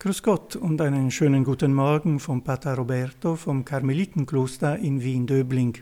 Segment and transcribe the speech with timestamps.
[0.00, 5.78] Grüß Gott und einen schönen guten Morgen vom Pater Roberto vom Karmelitenkloster in Wien-Döbling.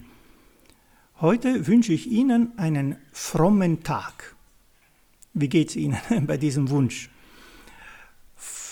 [1.20, 4.34] Heute wünsche ich Ihnen einen frommen Tag.
[5.34, 7.10] Wie geht es Ihnen bei diesem Wunsch?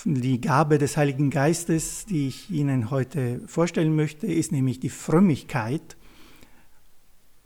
[0.07, 5.99] Die Gabe des Heiligen Geistes, die ich Ihnen heute vorstellen möchte, ist nämlich die Frömmigkeit.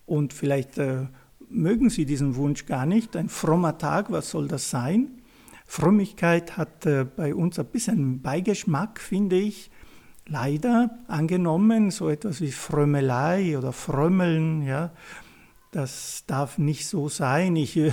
[0.07, 1.07] Und vielleicht äh,
[1.51, 3.17] mögen Sie diesen Wunsch gar nicht.
[3.17, 5.18] Ein frommer Tag, was soll das sein?
[5.71, 9.71] Frömmigkeit hat äh, bei uns ein bisschen Beigeschmack, finde ich.
[10.27, 14.93] Leider angenommen, so etwas wie Frömmelei oder Frömmeln, ja,
[15.71, 17.55] das darf nicht so sein.
[17.55, 17.93] Ich äh,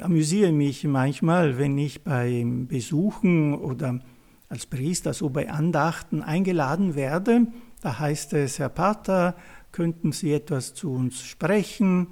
[0.00, 4.00] amüsiere mich manchmal, wenn ich beim Besuchen oder
[4.48, 7.48] als Priester so bei Andachten eingeladen werde.
[7.82, 9.36] Da heißt es, Herr Pater,
[9.72, 12.08] könnten Sie etwas zu uns sprechen,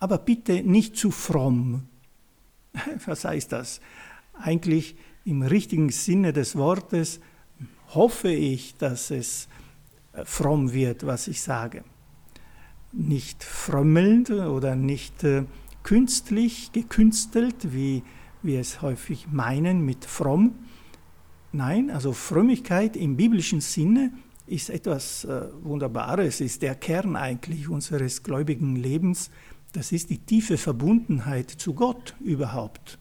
[0.00, 1.86] aber bitte nicht zu fromm.
[3.06, 3.80] Was heißt das?
[4.34, 7.20] Eigentlich im richtigen Sinne des Wortes
[7.94, 9.48] hoffe ich, dass es
[10.12, 11.84] äh, fromm wird, was ich sage.
[12.92, 15.44] Nicht frömmelnd oder nicht äh,
[15.82, 18.02] künstlich, gekünstelt, wie
[18.42, 20.54] wir es häufig meinen mit fromm.
[21.52, 24.12] Nein, also Frömmigkeit im biblischen Sinne
[24.46, 29.30] ist etwas äh, Wunderbares, ist der Kern eigentlich unseres gläubigen Lebens
[29.72, 32.98] das ist die tiefe Verbundenheit zu Gott überhaupt,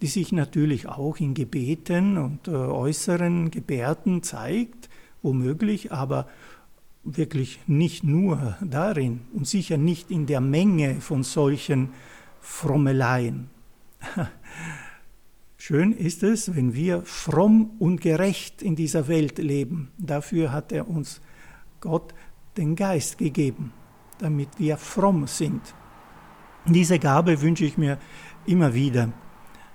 [0.00, 4.88] die sich natürlich auch in Gebeten und äh, äußeren Gebärden zeigt,
[5.22, 6.28] womöglich, aber
[7.02, 11.90] wirklich nicht nur darin und sicher nicht in der Menge von solchen
[12.40, 13.50] Frommeleien.
[15.56, 19.90] Schön ist es, wenn wir fromm und gerecht in dieser Welt leben.
[19.98, 21.20] Dafür hat er uns
[21.80, 22.14] Gott
[22.56, 23.72] den Geist gegeben,
[24.18, 25.60] damit wir fromm sind.
[26.66, 27.98] Diese Gabe wünsche ich mir
[28.46, 29.12] immer wieder,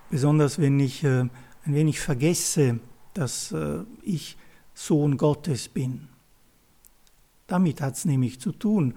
[0.09, 2.80] besonders wenn ich äh, ein wenig vergesse,
[3.14, 4.38] dass äh, ich
[4.73, 6.08] Sohn Gottes bin.
[7.47, 8.95] Damit hat es nämlich zu tun.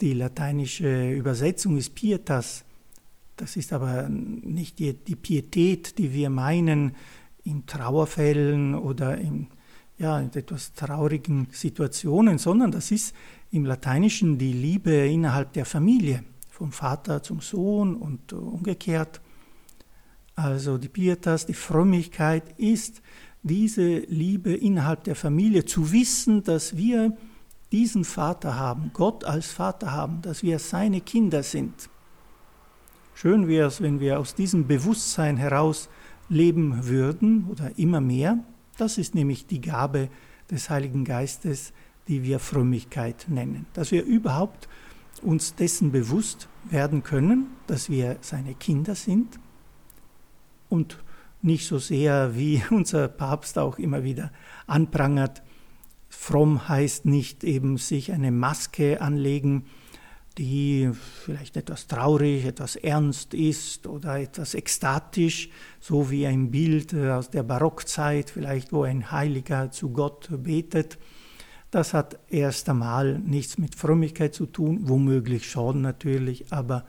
[0.00, 2.64] Die lateinische Übersetzung ist Pietas.
[3.36, 6.96] Das ist aber nicht die, die Pietät, die wir meinen
[7.44, 9.48] in Trauerfällen oder in,
[9.98, 13.14] ja, in etwas traurigen Situationen, sondern das ist
[13.50, 16.24] im Lateinischen die Liebe innerhalb der Familie
[16.60, 19.22] vom Vater zum Sohn und umgekehrt.
[20.34, 23.00] Also die Pietas, die Frömmigkeit ist
[23.42, 27.16] diese Liebe innerhalb der Familie, zu wissen, dass wir
[27.72, 31.88] diesen Vater haben, Gott als Vater haben, dass wir seine Kinder sind.
[33.14, 35.88] Schön wäre es, wenn wir aus diesem Bewusstsein heraus
[36.28, 38.38] leben würden oder immer mehr.
[38.76, 40.10] Das ist nämlich die Gabe
[40.50, 41.72] des Heiligen Geistes,
[42.06, 43.64] die wir Frömmigkeit nennen.
[43.72, 44.68] Dass wir überhaupt
[45.22, 49.38] uns dessen bewusst werden können, dass wir seine Kinder sind
[50.68, 50.98] und
[51.42, 54.32] nicht so sehr, wie unser Papst auch immer wieder
[54.66, 55.42] anprangert,
[56.08, 59.66] fromm heißt nicht eben sich eine Maske anlegen,
[60.38, 65.50] die vielleicht etwas traurig, etwas ernst ist oder etwas ekstatisch,
[65.80, 70.98] so wie ein Bild aus der Barockzeit, vielleicht wo ein Heiliger zu Gott betet,
[71.70, 76.84] das hat erst einmal nichts mit Frömmigkeit zu tun, womöglich schon natürlich, aber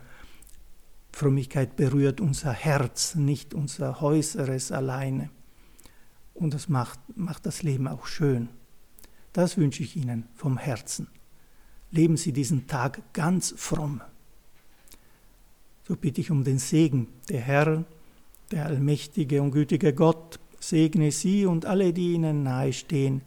[1.12, 5.30] Frömmigkeit berührt unser Herz, nicht unser Äußeres alleine.
[6.34, 8.50] Und das macht, macht das Leben auch schön.
[9.34, 11.08] Das wünsche ich Ihnen vom Herzen.
[11.92, 14.02] Leben Sie diesen Tag ganz fromm.
[15.88, 17.08] So bitte ich um den Segen.
[17.30, 17.84] Der Herr,
[18.50, 23.22] der allmächtige und gütige Gott, segne Sie und alle, die Ihnen nahestehen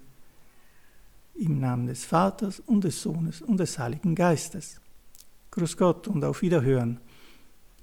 [1.45, 4.81] im Namen des Vaters und des Sohnes und des Heiligen Geistes.
[5.51, 7.01] Grüß Gott und auf Wiederhören.